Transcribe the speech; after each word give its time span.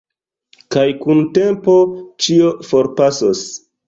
Kaj 0.75 0.85
kun 1.01 1.19
tempo 1.37 1.75
ĉio 2.27 2.49
forpasos. 2.71 3.45